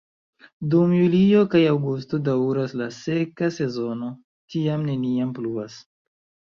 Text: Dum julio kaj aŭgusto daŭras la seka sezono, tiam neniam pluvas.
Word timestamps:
Dum 0.73 0.95
julio 0.99 1.43
kaj 1.51 1.61
aŭgusto 1.73 2.21
daŭras 2.31 2.75
la 2.83 2.89
seka 2.99 3.53
sezono, 3.61 4.13
tiam 4.53 4.93
neniam 4.93 5.41
pluvas. 5.41 5.83